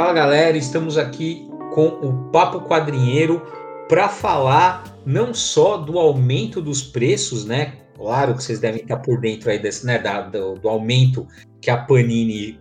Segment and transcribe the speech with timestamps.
[0.00, 3.42] Fala galera, estamos aqui com o Papo Quadrinheiro
[3.86, 7.74] para falar não só do aumento dos preços, né?
[7.98, 11.28] Claro que vocês devem estar por dentro aí desse, né, da, do, do aumento
[11.60, 12.58] que a Panini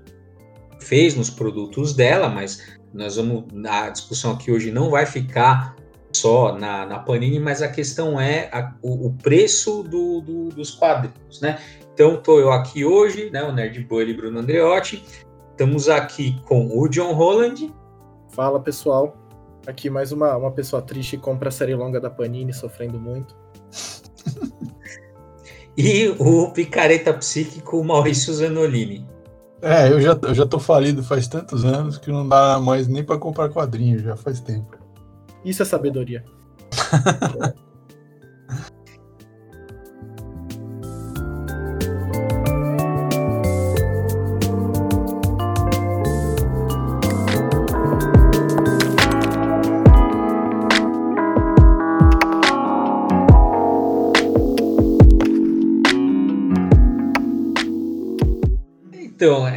[0.82, 5.78] fez nos produtos dela, mas nós vamos a discussão aqui hoje não vai ficar
[6.12, 10.72] só na, na Panini, mas a questão é a, o, o, preço do, do, dos
[10.72, 11.58] quadrinhos, né?
[11.94, 15.02] Então, estou eu aqui hoje, né, o Nerd Bully Bruno Andreotti,
[15.60, 17.76] estamos aqui com o John Holland.
[18.30, 19.14] Fala, pessoal.
[19.68, 23.36] Aqui mais uma, uma pessoa triste que compra a série longa da Panini, sofrendo muito.
[25.78, 29.06] e o picareta psíquico Maurício Zanolini.
[29.62, 33.04] É, eu já, eu já tô falido faz tantos anos que não dá mais nem
[33.04, 34.78] para comprar quadrinhos, já faz tempo.
[35.44, 36.24] Isso é sabedoria.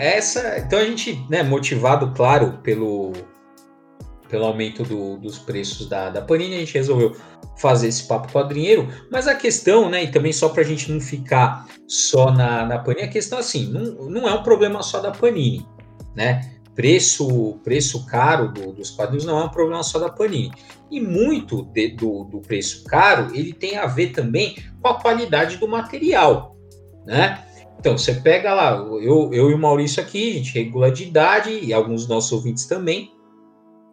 [0.03, 0.59] essa.
[0.59, 3.13] Então a gente, né, motivado, claro, pelo,
[4.29, 7.15] pelo aumento do, dos preços da, da Panini, a gente resolveu
[7.57, 8.89] fazer esse papo quadrinheiro.
[9.11, 12.79] Mas a questão, né, e também só para a gente não ficar só na, na
[12.79, 15.67] Panini, a questão assim, não, não é um problema só da Panini,
[16.17, 16.51] né?
[16.75, 20.51] Preço, preço caro do, dos quadrinhos não é um problema só da Panini.
[20.91, 25.59] E muito de, do, do preço caro, ele tem a ver também com a qualidade
[25.59, 26.57] do material,
[27.07, 27.45] né?
[27.83, 31.51] Então, você pega lá, eu, eu e o Maurício aqui, a gente regula de idade,
[31.51, 33.11] e alguns dos nossos ouvintes também.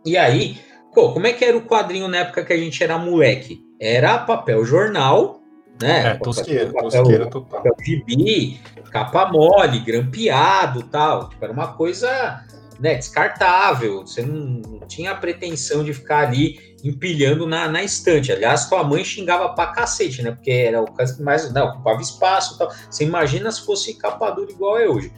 [0.05, 0.59] E aí,
[0.93, 3.65] pô, como é que era o quadrinho na época que a gente era moleque?
[3.81, 5.41] Era papel jornal,
[5.81, 6.09] né?
[6.09, 7.63] É, tosqueira, papel, tosqueira total.
[7.63, 8.59] Papel gibi,
[8.91, 11.29] capa mole, grampeado tal.
[11.29, 12.45] Tipo, era uma coisa
[12.79, 14.01] né, descartável.
[14.01, 18.31] Você não, não, tinha a pretensão de ficar ali empilhando na, na estante.
[18.31, 20.31] Aliás, tua mãe xingava pra cacete, né?
[20.31, 22.71] Porque era o caso que mais né, ocupava espaço tal.
[22.89, 25.11] Você imagina se fosse capa dura igual é hoje.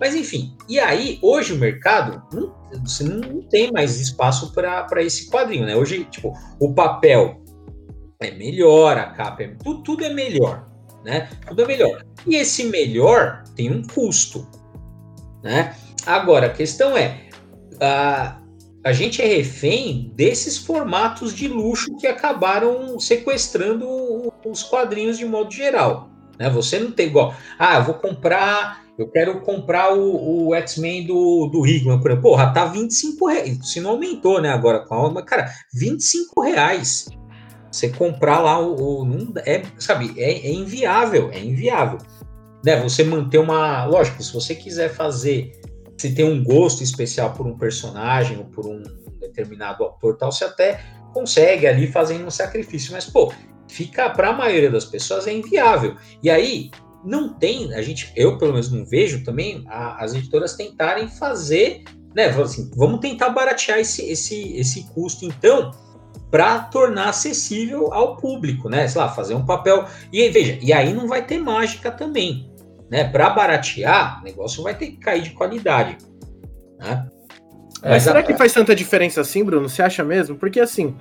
[0.00, 5.28] Mas enfim, e aí, hoje o mercado, não, você não tem mais espaço para esse
[5.28, 5.74] quadrinho, né?
[5.74, 7.42] Hoje, tipo, o papel
[8.20, 9.48] é melhor, a capa é.
[9.62, 10.68] Tudo, tudo é melhor,
[11.04, 11.28] né?
[11.48, 12.04] Tudo é melhor.
[12.28, 14.46] E esse melhor tem um custo,
[15.42, 15.74] né?
[16.06, 17.28] Agora, a questão é.
[17.80, 18.38] A,
[18.84, 25.52] a gente é refém desses formatos de luxo que acabaram sequestrando os quadrinhos de modo
[25.52, 26.08] geral.
[26.38, 26.48] Né?
[26.50, 31.48] Você não tem igual, ah, eu vou comprar, eu quero comprar o, o X-Men do,
[31.48, 35.10] do Hickman, por exemplo, porra, tá 25 reais, se não aumentou, né, agora com a
[35.10, 37.08] mas, cara, 25 reais.
[37.70, 41.98] Você comprar lá o, o é, sabe, é, é inviável, é inviável.
[42.64, 45.52] Né, você manter uma, lógico, se você quiser fazer
[45.98, 48.82] se tem um gosto especial por um personagem ou por um
[49.20, 50.80] determinado autor tal, você até
[51.12, 53.32] consegue ali fazendo um sacrifício, mas pô,
[53.66, 55.96] fica para a maioria das pessoas é inviável.
[56.22, 56.70] E aí
[57.04, 61.82] não tem, a gente, eu pelo menos não vejo também a, as editoras tentarem fazer,
[62.14, 65.72] né, assim, vamos tentar baratear esse esse esse custo então
[66.30, 68.86] para tornar acessível ao público, né?
[68.86, 69.86] Sei lá, fazer um papel.
[70.12, 72.47] E veja, e aí não vai ter mágica também
[72.90, 73.04] né?
[73.04, 75.98] Para baratear, o negócio vai ter que cair de qualidade.
[76.78, 77.08] Né?
[77.82, 78.22] É, Mas será a...
[78.22, 79.68] que faz tanta diferença assim, Bruno?
[79.68, 80.36] Você acha mesmo?
[80.36, 80.96] Porque assim,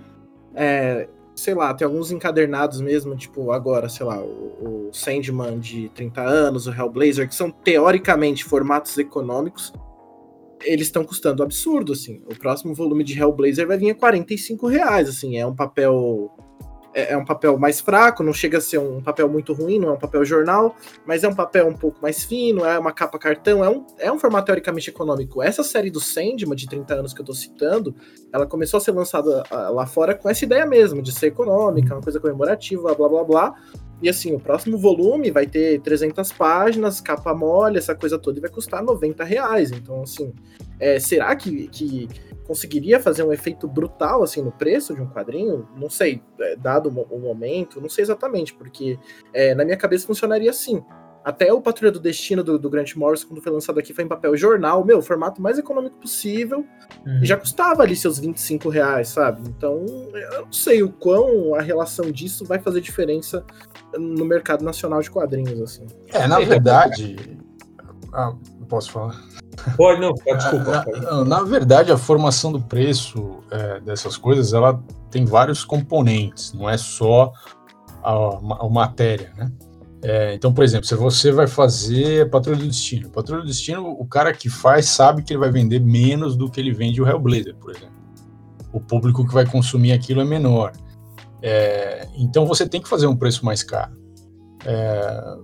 [0.53, 5.89] é, sei lá, tem alguns encadernados mesmo, tipo agora, sei lá, o, o Sandman de
[5.89, 9.71] 30 anos, o Hellblazer, que são teoricamente formatos econômicos,
[10.63, 12.21] eles estão custando absurdo, assim.
[12.25, 16.31] O próximo volume de Hellblazer vai vir a 45 reais, assim, é um papel
[16.97, 19.89] é, é, um papel mais fraco, não chega a ser um papel muito ruim, não
[19.89, 20.75] é um papel jornal,
[21.05, 24.11] mas é um papel um pouco mais fino, é uma capa cartão, é um, é
[24.11, 25.43] um formato teoricamente econômico.
[25.43, 27.95] Essa série do Sandman, de 30 anos que eu tô citando,
[28.33, 31.93] ela começou a ser lançada ah, lá fora com essa ideia mesmo, de ser econômica,
[31.93, 33.55] uma coisa comemorativa, blá blá blá.
[34.01, 38.41] E assim, o próximo volume vai ter 300 páginas, capa mole, essa coisa toda, e
[38.41, 39.71] vai custar 90 reais.
[39.71, 40.33] Então, assim,
[40.79, 42.07] é, será que, que
[42.47, 46.87] conseguiria fazer um efeito brutal assim no preço de um quadrinho, não sei, é, dado
[46.87, 48.97] o momento, não sei exatamente, porque
[49.33, 50.83] é, na minha cabeça funcionaria assim.
[51.27, 54.07] Até o Patrulha do Destino do, do Grant Morrison, quando foi lançado aqui, foi em
[54.07, 56.65] papel jornal, meu, formato mais econômico possível,
[57.05, 57.19] uhum.
[57.21, 59.41] e já custava ali seus 25 reais, sabe?
[59.45, 59.83] Então,
[60.13, 63.43] eu não sei o quão a relação disso vai fazer diferença
[63.97, 65.85] no mercado nacional de quadrinhos, assim.
[66.13, 67.37] É, na verdade.
[68.13, 68.33] Ah,
[68.69, 69.21] posso falar?
[69.75, 70.85] Pode, não, desculpa.
[71.01, 74.81] Na, na, verdade, a formação do preço é, dessas coisas, ela
[75.11, 77.33] tem vários componentes, não é só
[78.01, 78.13] a,
[78.65, 79.51] a matéria, né?
[80.03, 84.05] É, então, por exemplo, se você vai fazer Patrulha do Destino, Patrulha do Destino, o
[84.05, 87.55] cara que faz sabe que ele vai vender menos do que ele vende o Hellblazer,
[87.55, 87.97] por exemplo.
[88.71, 90.73] O público que vai consumir aquilo é menor.
[91.41, 93.97] É, então você tem que fazer um preço mais caro.
[94.65, 95.37] É,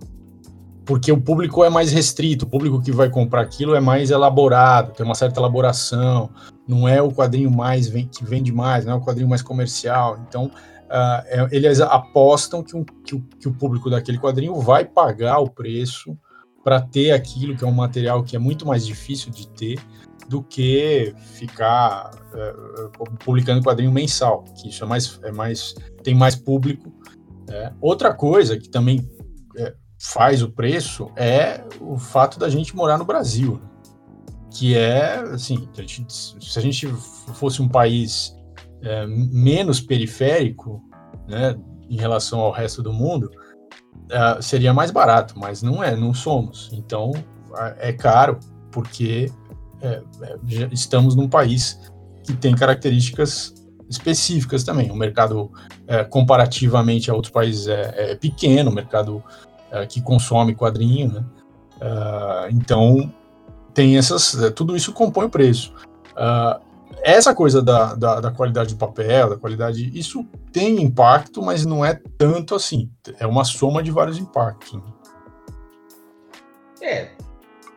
[0.86, 4.94] porque o público é mais restrito, o público que vai comprar aquilo é mais elaborado,
[4.94, 6.30] tem uma certa elaboração,
[6.68, 10.20] não é o quadrinho mais que vende mais, não é o quadrinho mais comercial.
[10.28, 10.52] Então,
[10.94, 15.50] uh, eles apostam que, um, que, o, que, o, público daquele quadrinho vai pagar o
[15.50, 16.18] preço
[16.63, 19.80] para ter aquilo que é um material que é muito mais difícil de ter
[20.30, 26.36] do que ficar uh, publicando quadrinho mensal, que isso é mais, é mais tem mais
[26.36, 26.94] público.
[27.50, 27.74] É.
[27.81, 29.06] Outra coisa que também
[29.57, 33.69] é, faz o preço é o fato da gente morar no Brasil, né?
[34.50, 36.88] que é assim, a gente, se a gente
[37.34, 38.34] fosse um país
[38.84, 40.84] é, menos periférico,
[41.28, 41.58] né,
[41.90, 43.32] em relação ao resto do mundo,
[44.10, 46.70] é, seria mais barato, mas não é, não somos.
[46.74, 47.12] Então
[47.78, 48.40] é caro
[48.72, 49.32] porque
[49.82, 51.80] é, é, estamos num país
[52.26, 53.54] que tem características
[53.90, 54.90] específicas também.
[54.92, 55.52] O mercado,
[55.88, 59.24] é, comparativamente a outros países, é, é pequeno, o mercado
[59.72, 61.26] é, que consome quadrinho, né?
[61.82, 63.14] Uh, então,
[63.74, 64.38] tem essas.
[64.56, 65.74] Tudo isso compõe o preço.
[66.12, 66.62] Uh,
[67.01, 71.84] essa coisa da, da, da, qualidade do papel, da qualidade, isso tem impacto, mas não
[71.84, 72.90] é tanto assim.
[73.19, 74.74] É uma soma de vários impactos.
[74.74, 74.81] Né?
[76.81, 77.12] É,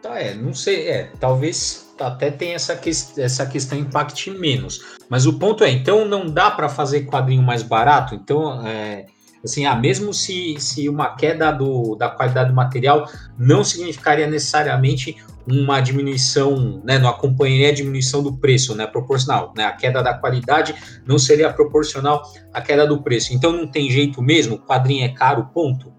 [0.03, 4.97] tá, é, não sei, é, talvez até tem essa, que, essa questão impacte menos.
[5.09, 8.15] Mas o ponto é, então não dá para fazer quadrinho mais barato?
[8.15, 9.07] Então, é,
[9.47, 13.09] assim, ah, mesmo se, se uma queda do, da qualidade do material
[13.39, 15.17] não significaria necessariamente
[15.49, 20.13] uma diminuição, né, não acompanharia a diminuição do preço, né, proporcional, né, a queda da
[20.13, 20.75] qualidade
[21.07, 22.23] não seria proporcional
[22.53, 23.33] à queda do preço.
[23.33, 25.93] Então não tem jeito mesmo, o quadrinho é caro, ponto.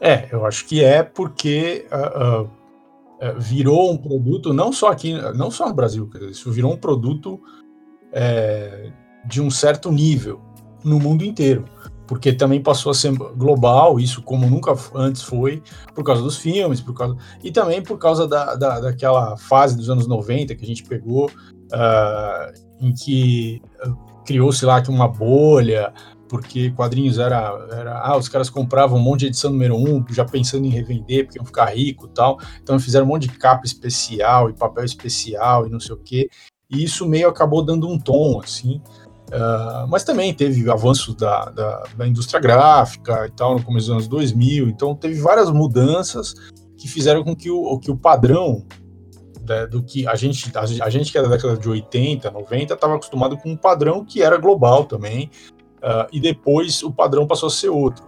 [0.00, 2.50] É, eu acho que é porque uh, uh,
[3.38, 7.40] virou um produto, não só aqui, não só no Brasil, isso virou um produto
[8.12, 8.92] é,
[9.24, 10.40] de um certo nível
[10.84, 11.64] no mundo inteiro,
[12.06, 15.62] porque também passou a ser global, isso como nunca antes foi,
[15.94, 19.90] por causa dos filmes, por causa e também por causa da, da daquela fase dos
[19.90, 25.92] anos 90 que a gente pegou, uh, em que uh, criou-se lá que uma bolha,
[26.28, 30.24] porque quadrinhos era, era ah, os caras compravam um monte de edição número um, já
[30.24, 32.38] pensando em revender, porque iam ficar rico tal.
[32.62, 36.28] Então fizeram um monte de capa especial e papel especial e não sei o quê.
[36.68, 38.82] E isso meio acabou dando um tom, assim.
[39.26, 43.92] Uh, mas também teve avanços da, da, da, indústria gráfica e tal no começo dos
[43.92, 44.68] anos 2000.
[44.68, 46.34] Então teve várias mudanças
[46.76, 48.64] que fizeram com que o, que o padrão
[49.46, 52.74] né, do que a gente, a, a gente que é da década de 80, 90,
[52.74, 55.30] estava acostumado com um padrão que era global também,
[55.78, 58.04] uh, e depois o padrão passou a ser outro.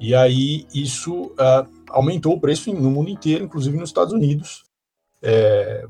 [0.00, 4.64] E aí isso uh, aumentou o preço no mundo inteiro, inclusive nos Estados Unidos,
[5.22, 5.86] é,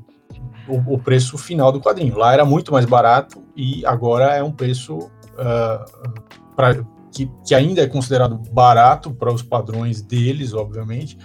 [0.67, 2.17] o, o, preço final do quadrinho.
[2.17, 7.81] Lá era muito mais barato e agora é um preço uh, pra, que, que ainda
[7.81, 11.17] é considerado barato para os padrões deles, obviamente,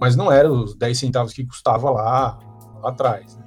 [0.00, 2.38] mas não era os 10 centavos que custava lá,
[2.82, 3.36] lá atrás.
[3.36, 3.44] Né?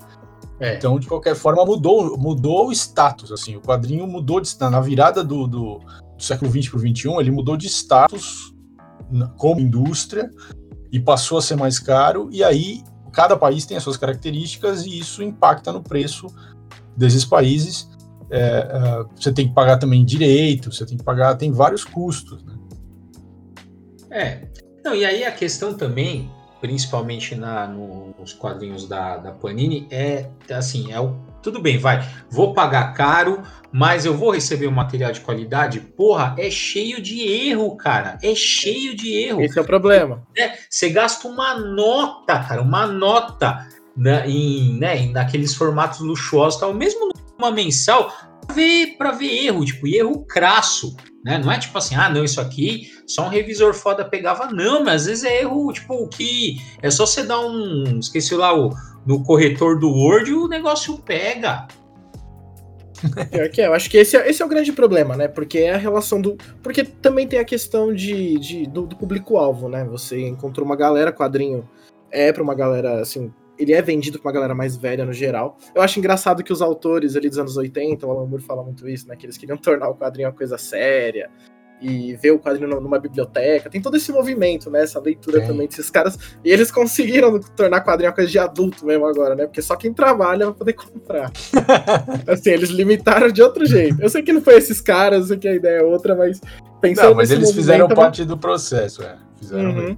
[0.59, 0.75] É.
[0.75, 3.31] Então, de qualquer forma, mudou, mudou o status.
[3.31, 7.09] Assim, o quadrinho mudou de, na virada do, do, do século XX para o XXI,
[7.19, 8.53] ele mudou de status
[9.37, 10.29] como indústria
[10.91, 12.29] e passou a ser mais caro.
[12.31, 16.27] E aí, cada país tem as suas características e isso impacta no preço
[16.95, 17.89] desses países.
[18.31, 22.43] É, é, você tem que pagar também direito, você tem que pagar, tem vários custos.
[22.43, 22.53] Né?
[24.11, 24.47] É.
[24.83, 26.29] Não, e aí a questão também
[26.61, 32.07] principalmente na, no, nos quadrinhos da, da Panini, é assim, é o tudo bem, vai,
[32.29, 33.41] vou pagar caro,
[33.71, 35.79] mas eu vou receber um material de qualidade.
[35.79, 38.17] Porra, é cheio de erro, cara.
[38.21, 39.41] É cheio de erro.
[39.41, 40.23] Esse é o problema.
[40.37, 46.73] É, você gasta uma nota, cara, uma nota né, em, né, naqueles formatos luxuosos, tal,
[46.73, 48.13] mesmo numa mensal,
[48.53, 50.95] ver, pra ver erro, tipo, erro crasso.
[51.23, 51.37] Né?
[51.37, 55.01] Não é tipo assim, ah, não, isso aqui só um revisor foda pegava, não, mas
[55.01, 57.99] às vezes é erro, tipo, que é só você dar um.
[57.99, 58.73] Esqueci lá o
[59.05, 61.67] no corretor do Word o negócio pega.
[63.31, 65.27] Pior que é, eu acho que esse é, esse é o grande problema, né?
[65.27, 66.37] Porque é a relação do.
[66.61, 69.85] Porque também tem a questão de, de do, do público-alvo, né?
[69.85, 71.67] Você encontrou uma galera, quadrinho
[72.11, 75.57] é pra uma galera, assim, ele é vendido pra uma galera mais velha no geral.
[75.75, 78.87] Eu acho engraçado que os autores ali dos anos 80, o Alan Moore fala muito
[78.87, 79.17] isso, né?
[79.17, 81.29] Que eles queriam tornar o quadrinho uma coisa séria
[81.81, 83.69] e ver o quadrinho numa biblioteca.
[83.69, 84.83] Tem todo esse movimento, né?
[84.83, 86.17] Essa leitura também desses caras.
[86.43, 89.45] E eles conseguiram tornar quadrinho uma coisa de adulto mesmo agora, né?
[89.45, 91.31] Porque só quem trabalha vai poder comprar.
[92.27, 94.01] assim, eles limitaram de outro jeito.
[94.01, 96.41] Eu sei que não foi esses caras, eu sei que a ideia é outra, mas
[96.81, 99.17] pensando Não, mas eles fizeram parte do processo, é.
[99.37, 99.97] Fizeram Uhum.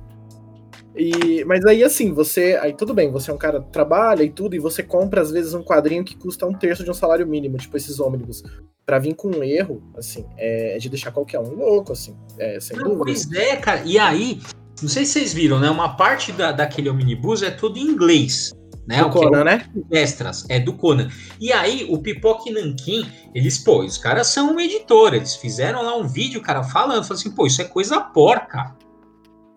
[1.01, 2.60] E, mas aí, assim, você.
[2.62, 5.31] Aí tudo bem, você é um cara que trabalha e tudo, e você compra, às
[5.31, 8.43] vezes, um quadrinho que custa um terço de um salário mínimo, tipo esses ônibus.
[8.86, 12.15] Pra vir com um erro, assim, é de deixar qualquer um louco, assim.
[12.38, 13.05] É, sem Não, dúvida.
[13.05, 13.81] pois é, cara.
[13.84, 14.39] E aí,
[14.79, 15.72] não sei se vocês viram, né?
[15.72, 18.53] Uma parte da, daquele omnibus é tudo em inglês.
[18.88, 19.01] Né?
[19.01, 19.70] Do é Conan, né?
[19.91, 21.08] extras, é do Conan.
[21.39, 25.81] E aí, o Pipoca e Nankin, eles, pô, os caras são uma editora, eles fizeram
[25.81, 28.75] lá um vídeo, cara, falando, falando assim, pô, isso é coisa porca,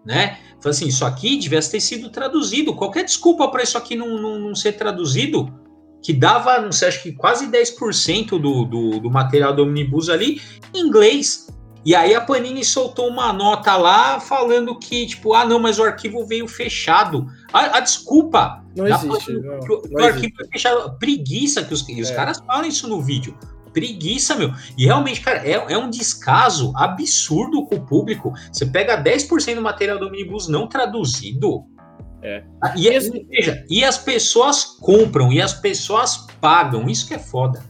[0.04, 0.38] né?
[0.61, 4.38] Falando assim, isso aqui devia ter sido traduzido, qualquer desculpa para isso aqui não, não,
[4.38, 5.52] não ser traduzido,
[6.02, 10.40] que dava, não sei, acho que quase 10% do, do, do material do Omnibus ali
[10.75, 11.46] em inglês.
[11.87, 15.82] E aí a Panini soltou uma nota lá falando que, tipo, ah, não, mas o
[15.84, 17.26] arquivo veio fechado.
[17.52, 19.26] A, a desculpa Não existe.
[19.26, 20.34] Panini, Não, o- não o arquivo existe.
[20.37, 20.99] foi fechado.
[20.99, 22.14] Preguiça que os, e os É.
[22.14, 23.37] caras falam isso no vídeo.
[23.74, 24.52] Preguiça, meu.
[24.78, 28.32] E realmente, cara, é, é um descaso absurdo com o público.
[28.50, 31.64] Você pega 10% do material do Omnibus não traduzido.
[32.22, 32.42] É.
[32.76, 36.88] E, Esse- veja, e as pessoas compram, e as pessoas pagam.
[36.88, 37.62] Isso que é foda.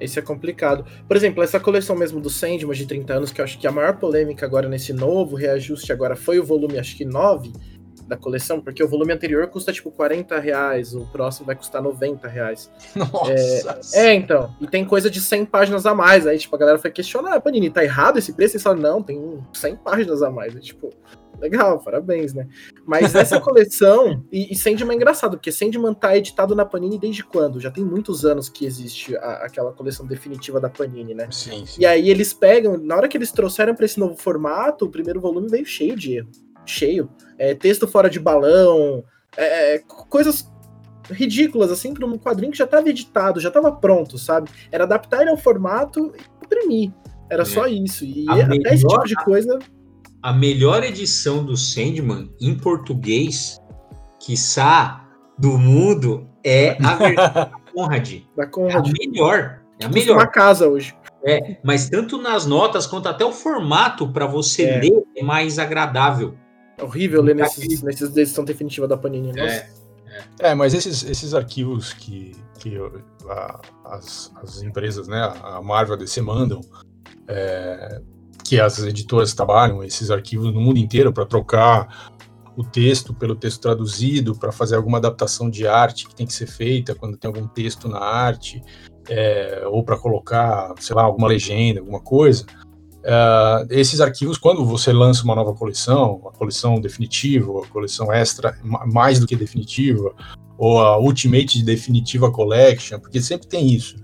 [0.00, 0.86] Esse é complicado.
[1.06, 3.72] Por exemplo, essa coleção mesmo do Sandman de 30 anos, que eu acho que a
[3.72, 7.52] maior polêmica agora nesse novo reajuste agora foi o volume, acho que 9
[8.08, 12.26] da coleção, porque o volume anterior custa tipo 40 reais, o próximo vai custar 90
[12.26, 12.70] reais.
[12.96, 13.96] Nossa.
[13.98, 14.54] É, então.
[14.60, 16.26] E tem coisa de 100 páginas a mais.
[16.26, 18.54] Aí, tipo, a galera foi questionar, ah, Panini, tá errado esse preço?
[18.54, 20.56] Eles falaram, não, tem 100 páginas a mais.
[20.56, 20.90] É, tipo,
[21.38, 22.48] legal, parabéns, né?
[22.86, 27.22] Mas essa coleção, e, e Sandman é engraçado, porque Sandman tá editado na Panini desde
[27.22, 27.60] quando?
[27.60, 31.28] Já tem muitos anos que existe a- aquela coleção definitiva da Panini, né?
[31.30, 31.80] Sim, sim.
[31.80, 35.20] E aí eles pegam, na hora que eles trouxeram pra esse novo formato, o primeiro
[35.20, 36.28] volume veio cheio de erro.
[36.70, 37.10] Cheio.
[37.38, 39.02] É, texto fora de balão,
[39.36, 40.50] é, é, coisas
[41.10, 44.50] ridículas, assim, pra um quadrinho que já tava editado, já tava pronto, sabe?
[44.70, 46.92] Era adaptar ele ao formato e imprimir.
[47.30, 47.46] Era É.
[47.46, 48.04] só isso.
[48.04, 48.42] E A até
[48.74, 49.58] esse melhor- tipo de coisa.
[50.22, 53.58] a melhor edição do Sandman em português,
[54.18, 55.04] quiçá,
[55.38, 58.12] do mundo, é a versão da Conrad.
[58.36, 58.92] É a Conrad.
[58.98, 59.60] melhor.
[59.80, 60.16] É a melhor.
[60.16, 60.94] uma casa hoje.
[61.24, 64.80] É, mas tanto nas notas quanto até o formato para você É.
[64.80, 66.34] ler é mais agradável.
[66.78, 69.32] É horrível ler nesses, nesses edição definitiva da Panini.
[69.32, 69.66] Nossa.
[70.38, 72.76] É, mas esses, esses arquivos que, que
[73.28, 76.60] a- as, as empresas, né, a Marvel, a DC mandam,
[77.26, 78.00] é,
[78.44, 82.12] que as editoras trabalham, esses arquivos no mundo inteiro para trocar
[82.56, 86.46] o texto pelo texto traduzido, para fazer alguma adaptação de arte que tem que ser
[86.46, 88.60] feita quando tem algum texto na arte,
[89.08, 92.44] é, ou para colocar, sei lá, alguma legenda, alguma coisa.
[93.10, 98.58] É, esses arquivos, quando você lança uma nova coleção, a coleção definitiva, a coleção extra,
[98.62, 100.14] ma- mais do que definitiva,
[100.58, 103.96] ou a Ultimate Definitiva Collection, porque sempre tem isso.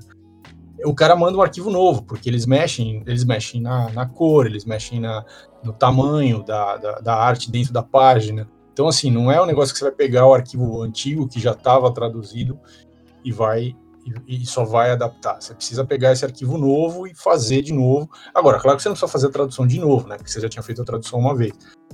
[0.86, 4.64] O cara manda um arquivo novo, porque eles mexem, eles mexem na, na cor, eles
[4.64, 5.22] mexem na,
[5.62, 8.48] no tamanho da, da, da arte dentro da página.
[8.72, 11.52] Então, assim, não é um negócio que você vai pegar o arquivo antigo que já
[11.52, 12.58] estava traduzido
[13.22, 13.76] e vai
[14.26, 15.40] e, e só vai adaptar.
[15.40, 18.10] Você precisa pegar esse arquivo novo e fazer de novo.
[18.34, 20.16] Agora, claro que você não precisa fazer a tradução de novo, né?
[20.16, 21.52] Porque você já tinha feito a tradução uma vez.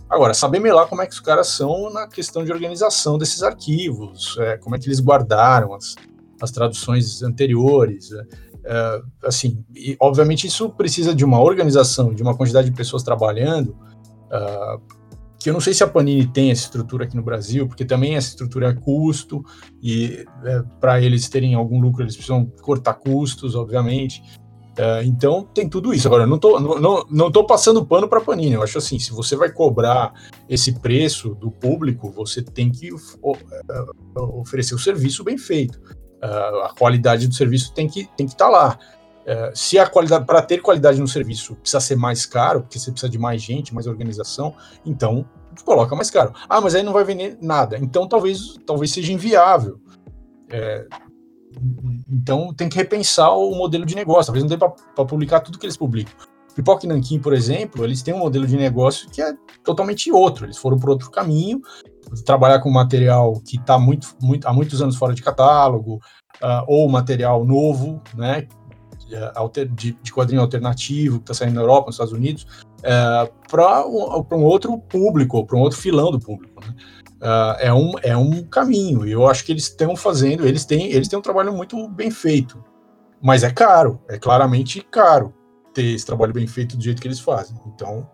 [0.09, 4.37] Agora, saber melhor como é que os caras são na questão de organização desses arquivos,
[4.41, 5.95] é, como é que eles guardaram as,
[6.41, 8.11] as traduções anteriores.
[8.13, 13.03] é, é, assim, e, obviamente isso precisa de uma organização, de uma quantidade de pessoas
[13.03, 13.75] trabalhando,
[14.31, 14.79] ah,
[15.41, 18.15] que eu não sei se a Panini tem essa estrutura aqui no Brasil, porque também
[18.15, 19.43] essa estrutura é custo,
[19.83, 20.27] e
[20.79, 24.23] para eles terem algum lucro, eles precisam cortar custos, obviamente.
[24.77, 26.07] É, então tem tudo isso.
[26.07, 28.53] Agora, eu não tô, não, não, não tô passando pano para Panini.
[28.53, 30.13] Eu acho assim, se você vai cobrar
[30.49, 35.81] esse preço do público, você tem que é, oferecer o serviço bem feito.
[36.23, 38.79] É, a qualidade do serviço tem que tem que estar lá.
[39.31, 42.91] É, se a qualidade para ter qualidade no serviço precisa ser mais caro, porque você
[42.91, 45.25] precisa de mais gente, mais organização, então
[45.65, 46.35] coloca mais caro.
[46.49, 47.79] Ah, mas aí não vai vender nada.
[47.79, 49.81] Então talvez talvez seja inviável.
[50.51, 50.85] É,
[52.11, 54.33] então tem que repensar o modelo de negócio.
[54.33, 56.13] Talvez não dê para publicar tudo que eles publicam.
[56.53, 59.33] Pipoca e Nankin, por exemplo, eles têm um modelo de negócio que é
[59.63, 60.45] totalmente outro.
[60.45, 61.61] Eles foram por outro caminho,
[62.27, 66.01] trabalhar com material que está muito, muito, há muitos anos fora de catálogo,
[66.43, 68.49] uh, ou material novo, né,
[69.73, 72.47] de, de quadrinho alternativo que está saindo na Europa, nos Estados Unidos,
[72.79, 76.61] uh, para um, um, outro público, para um outro filão do público.
[76.61, 76.75] Né?
[77.21, 80.91] Uh, é, um, é um caminho, e eu acho que eles estão fazendo, eles têm,
[80.91, 82.63] eles têm um trabalho muito bem feito,
[83.23, 85.35] mas é caro, é claramente caro
[85.75, 87.57] ter esse trabalho bem feito do jeito que eles fazem.
[87.67, 88.09] Então,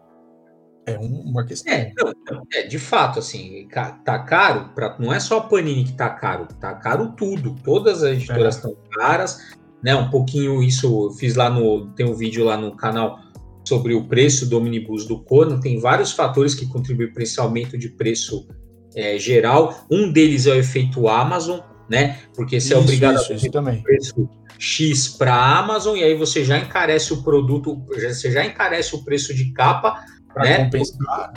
[0.87, 1.73] é um, uma questão.
[1.73, 1.93] É,
[2.31, 3.69] não, é, de fato, assim,
[4.05, 7.57] tá caro, pra, não é só a Panini que tá caro, tá caro tudo.
[7.65, 8.97] Todas as editoras estão é.
[8.97, 9.95] caras, né?
[9.95, 11.89] Um pouquinho isso eu fiz lá no.
[11.95, 13.19] Tem um vídeo lá no canal
[13.67, 17.77] sobre o preço do omnibus do Conan, tem vários fatores que contribuem para esse aumento
[17.77, 18.47] de preço
[18.95, 19.85] é, geral.
[19.91, 22.21] Um deles é o efeito Amazon, né?
[22.35, 23.83] Porque você é isso, é obrigado isso, a isso também.
[23.83, 24.29] preço
[24.59, 29.05] X para a Amazon e aí você já encarece o produto, você já encarece o
[29.05, 30.03] preço de capa,
[30.33, 30.65] pra né?
[30.65, 31.33] Compensar.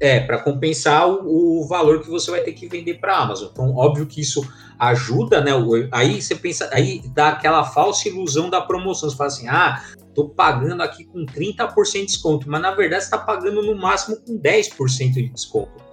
[0.00, 3.48] É, para compensar o, o, valor que você vai ter que vender para a Amazon.
[3.50, 4.48] Então, óbvio que isso
[4.78, 5.52] ajuda, né?
[5.92, 9.10] Aí você pensa, aí dá aquela falsa ilusão da promoção.
[9.10, 9.82] Você fala assim: ah,
[10.14, 14.16] tô pagando aqui com 30% de desconto, mas na verdade você está pagando no máximo
[14.16, 15.88] com 10% de desconto.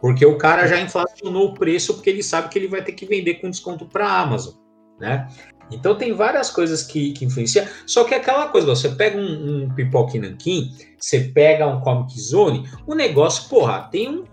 [0.00, 3.04] Porque o cara já inflacionou o preço porque ele sabe que ele vai ter que
[3.04, 4.54] vender com desconto para a Amazon,
[4.98, 5.28] né?
[5.70, 7.66] Então tem várias coisas que, que influenciam.
[7.86, 12.18] Só que é aquela coisa, você pega um, um pipoque nanquim, você pega um Comic
[12.20, 14.24] Zone, o negócio, porra, tem um.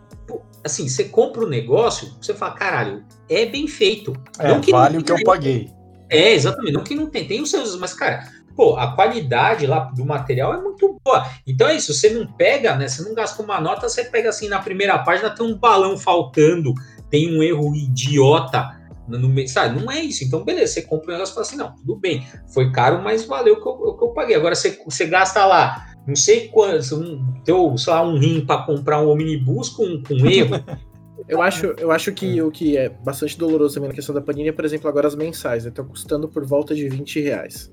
[0.68, 4.14] Assim, você compra o um negócio, você fala, caralho, é bem feito.
[4.38, 5.70] É, não que vale o que eu paguei.
[6.10, 6.74] É, exatamente.
[6.74, 10.54] Não que não tem, tem os seus, mas, cara, pô, a qualidade lá do material
[10.54, 11.30] é muito boa.
[11.46, 12.88] Então é isso, você não pega, né?
[12.88, 16.74] Você não gasta uma nota, você pega assim, na primeira página tem um balão faltando,
[17.10, 18.76] tem um erro idiota
[19.08, 19.80] no meio, sabe?
[19.80, 20.24] Não é isso.
[20.24, 23.26] Então, beleza, você compra um negócio e fala assim, não, tudo bem, foi caro, mas
[23.26, 24.36] valeu o que eu, o que eu paguei.
[24.36, 28.64] Agora você, você gasta lá, não sei quanto, um, teu, sei lá, um rim para
[28.64, 30.64] comprar um omnibus com, com erro.
[31.28, 34.48] Eu acho, eu acho que o que é bastante doloroso também na questão da Panini
[34.48, 35.66] é, por exemplo, agora as mensais.
[35.66, 35.92] Estão né?
[35.92, 37.70] custando por volta de 20 reais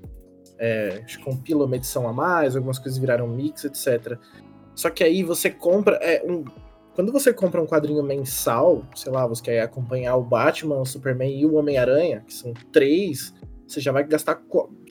[0.59, 4.19] é, compila uma edição a mais, algumas coisas viraram mix, etc.
[4.75, 5.97] Só que aí você compra.
[5.97, 6.45] É, um,
[6.95, 11.37] quando você compra um quadrinho mensal, sei lá, você quer acompanhar o Batman, o Superman
[11.37, 13.35] e o Homem-Aranha, que são três,
[13.67, 14.41] você já vai gastar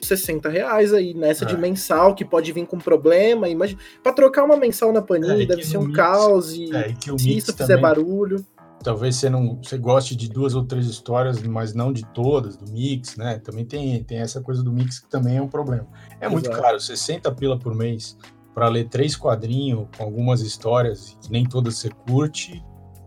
[0.02, 1.48] 60 reais aí nessa é.
[1.48, 3.48] de mensal, que pode vir com problema.
[3.48, 6.90] Imagina, pra trocar uma mensal na Panini é, deve ser um mix, caos e é,
[6.90, 8.44] e se isso fizer barulho
[8.84, 12.70] talvez você não você goste de duas ou três histórias, mas não de todas, do
[12.70, 13.38] mix, né?
[13.38, 15.88] Também tem, tem essa coisa do mix que também é um problema.
[16.20, 16.32] É Exato.
[16.32, 18.16] muito caro, 60 pila por mês
[18.54, 22.62] para ler três quadrinhos com algumas histórias que nem todas você curte,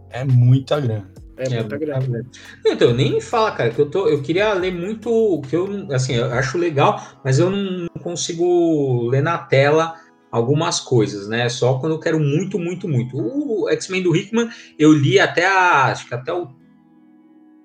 [0.10, 1.14] é muita grana.
[1.38, 2.26] É, é grana.
[2.66, 6.34] Então, nem fala, cara, que eu tô, eu queria ler muito, que eu, assim, eu
[6.34, 9.96] acho legal, mas eu não consigo ler na tela
[10.32, 11.48] algumas coisas, né?
[11.48, 13.16] Só quando eu quero muito, muito, muito.
[13.18, 16.46] O X-Men do Hickman, eu li até a, acho que até o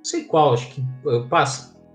[0.02, 1.28] não sei qual, acho que eu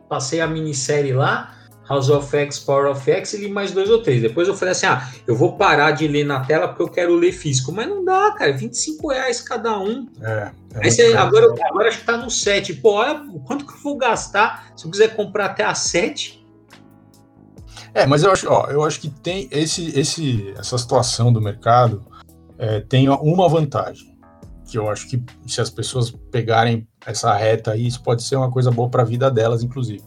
[0.07, 1.56] passei a minissérie lá,
[1.87, 4.21] House of X, Power of X, e li mais dois ou três.
[4.21, 7.15] Depois eu falei assim: ah, eu vou parar de ler na tela porque eu quero
[7.15, 7.71] ler físico.
[7.71, 10.07] Mas não dá, cara, 25 reais cada um.
[10.21, 12.75] É, é você, agora, agora acho que tá no 7.
[12.75, 16.45] Pô, olha quanto que eu vou gastar se eu quiser comprar até a 7.
[17.93, 22.05] É, mas eu acho, ó, eu acho que tem esse, esse, essa situação do mercado
[22.57, 24.15] é, tem uma vantagem,
[24.69, 28.51] que eu acho que se as pessoas pegarem essa reta aí, isso pode ser uma
[28.51, 30.03] coisa boa para a vida delas, inclusive.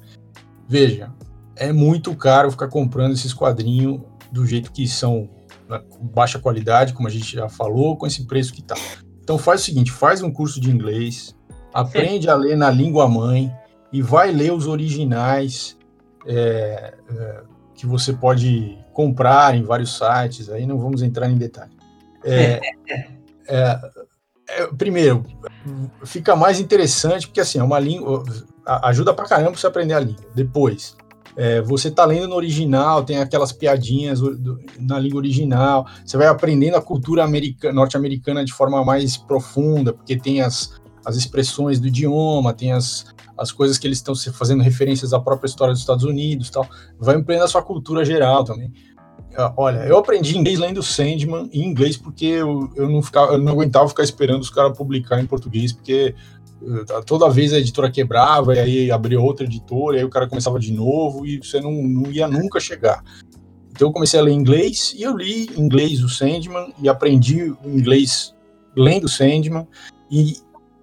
[0.68, 1.12] Veja,
[1.60, 4.00] é muito caro ficar comprando esses quadrinhos
[4.32, 5.28] do jeito que são,
[5.68, 8.74] né, baixa qualidade, como a gente já falou, com esse preço que tá.
[9.22, 11.36] Então faz o seguinte, faz um curso de inglês,
[11.72, 13.52] aprende a ler na língua mãe
[13.92, 15.78] e vai ler os originais.
[16.26, 17.42] É, é,
[17.80, 21.72] que você pode comprar em vários sites, aí não vamos entrar em detalhe.
[22.22, 22.60] É,
[23.48, 23.80] é,
[24.50, 25.24] é, primeiro,
[26.04, 28.22] fica mais interessante, porque assim, é uma língua,
[28.66, 30.26] ajuda pra caramba você aprender a língua.
[30.34, 30.94] Depois,
[31.40, 34.20] é, você tá lendo no original, tem aquelas piadinhas
[34.78, 37.26] na língua original, você vai aprendendo a cultura
[37.72, 43.06] norte-americana de forma mais profunda, porque tem as, as expressões do idioma, tem as,
[43.38, 47.16] as coisas que eles estão fazendo referências à própria história dos Estados Unidos tal, vai
[47.16, 48.70] ampliando a sua cultura geral também.
[49.34, 53.38] Ah, olha, eu aprendi inglês lendo Sandman em inglês porque eu, eu, não, ficava, eu
[53.38, 56.14] não aguentava ficar esperando os caras publicar em português, porque
[57.06, 60.58] toda vez a editora quebrava, e aí abria outra editora, e aí o cara começava
[60.58, 63.02] de novo, e você não, não ia nunca chegar.
[63.70, 68.34] Então eu comecei a ler inglês, e eu li inglês o Sandman, e aprendi inglês
[68.76, 69.66] lendo Sandman,
[70.10, 70.36] e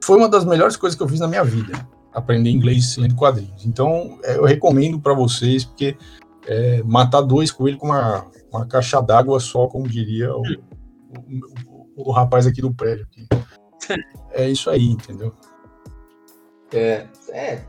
[0.03, 1.87] foi uma das melhores coisas que eu fiz na minha vida
[2.17, 3.63] aprender inglês lendo quadrinhos.
[3.65, 5.95] Então, é, eu recomendo para vocês, porque
[6.47, 12.09] é, matar dois coelhos com uma, uma caixa d'água só, como diria o, o, o,
[12.09, 13.05] o, rapaz aqui do prédio.
[13.05, 13.27] Aqui.
[14.31, 15.33] É isso aí, entendeu?
[16.73, 17.61] É, é.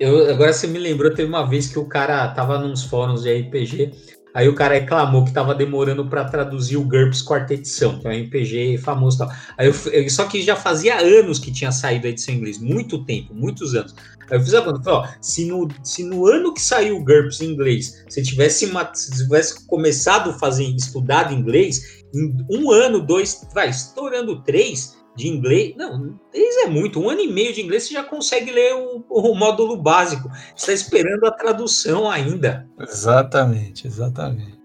[0.00, 3.32] Eu, agora você me lembrou, teve uma vez que o cara tava nos fóruns de
[3.32, 3.92] RPG
[4.34, 8.10] Aí o cara reclamou que estava demorando para traduzir o GURPS quarta edição, que é
[8.10, 9.30] um RPG famoso e tal.
[9.58, 13.04] Aí eu, só que já fazia anos que tinha saído a edição em inglês, muito
[13.04, 13.94] tempo, muitos anos.
[14.30, 17.04] Aí eu fiz a conta, falei, ó, se no, se no ano que saiu o
[17.04, 23.04] GURPS em inglês, se tivesse, se tivesse começado a fazer, estudado inglês, em um ano,
[23.04, 25.74] dois, vai, estourando três, de inglês.
[25.76, 27.00] Não, inglês é muito.
[27.00, 30.28] Um ano e meio de inglês você já consegue ler o, o módulo básico.
[30.56, 32.68] Você está esperando a tradução ainda.
[32.78, 34.60] Exatamente, exatamente.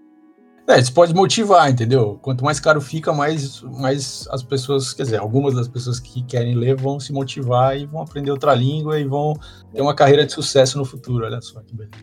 [0.68, 2.18] É, isso pode motivar, entendeu?
[2.20, 6.54] Quanto mais caro fica, mais, mais as pessoas, quer dizer, algumas das pessoas que querem
[6.54, 9.32] ler vão se motivar e vão aprender outra língua e vão
[9.72, 11.24] ter uma carreira de sucesso no futuro.
[11.24, 11.96] Olha só que beleza.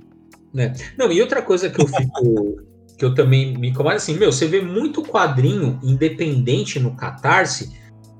[0.57, 0.73] É.
[0.97, 2.65] Não, e outra coisa que eu fico.
[2.97, 7.73] que eu também me incomoda assim, meu, você vê muito quadrinho independente no Catarse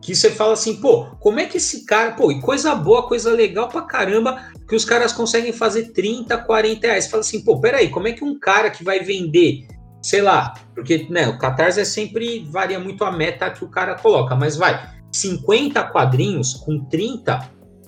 [0.06, 3.32] que você fala assim, pô, como é que esse cara, pô, e coisa boa, coisa
[3.32, 4.40] legal pra caramba,
[4.70, 7.06] que os caras conseguem fazer 30, 40 reais.
[7.06, 9.66] Você fala assim, pô, peraí, como é que um cara que vai vender
[10.06, 13.96] sei lá, porque né, o Catarse é sempre varia muito a meta que o cara
[13.96, 17.40] coloca, mas vai, 50 quadrinhos com 30,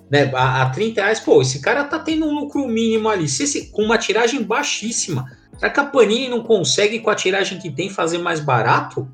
[0.09, 3.43] né, a, a 30 reais, pô, esse cara tá tendo um lucro mínimo ali, se
[3.43, 5.27] esse, com uma tiragem baixíssima.
[5.59, 9.07] Será que a Panini não consegue, com a tiragem que tem, fazer mais barato?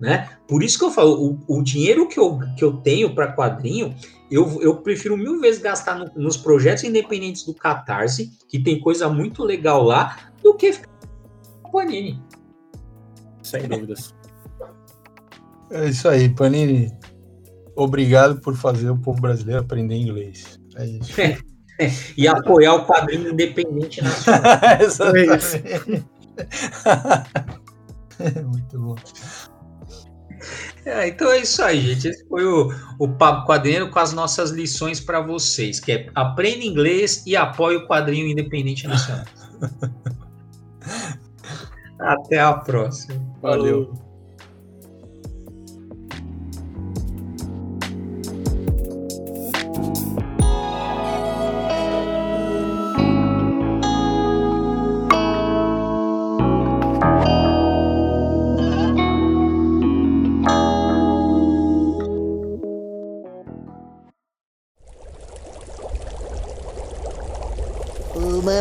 [0.00, 0.30] Né?
[0.48, 3.94] Por isso que eu falo, o, o dinheiro que eu, que eu tenho para quadrinho,
[4.30, 9.08] eu, eu prefiro mil vezes gastar no, nos projetos independentes do Catarse, que tem coisa
[9.10, 10.88] muito legal lá, do que ficar
[11.70, 12.20] Panini.
[13.42, 14.14] Sem dúvidas.
[15.70, 16.90] É isso aí, Panini.
[17.76, 20.58] Obrigado por fazer o povo brasileiro aprender inglês.
[20.76, 21.12] É isso.
[22.16, 24.42] e apoiar o quadrinho independente nacional.
[24.80, 25.62] Exatamente.
[28.20, 28.96] É Muito bom.
[30.90, 32.08] É, então é isso aí, gente.
[32.08, 36.64] Esse foi o, o Papo Quadrinho com as nossas lições para vocês, que é aprenda
[36.64, 39.24] inglês e apoie o quadrinho independente nacional.
[42.00, 43.14] Até a próxima.
[43.40, 43.92] Valeu.
[43.92, 44.09] Uma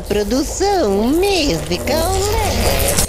[0.09, 3.08] produção musical leve.